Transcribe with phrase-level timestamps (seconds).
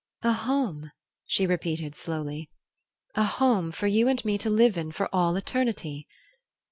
[0.23, 0.89] "A home,"
[1.25, 2.49] she repeated, slowly,
[3.13, 6.07] "a home for you and me to live in for all eternity?"